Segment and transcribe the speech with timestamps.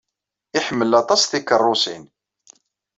[0.57, 2.03] Iḥemmel aṭas tikeṛṛusin.